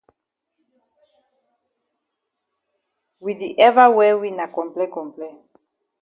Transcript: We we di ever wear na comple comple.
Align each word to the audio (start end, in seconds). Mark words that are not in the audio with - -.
We 3.23 3.31
we 3.33 3.39
di 3.39 3.49
ever 3.67 3.87
wear 3.97 4.15
na 4.37 4.45
comple 4.55 4.85
comple. 4.95 5.27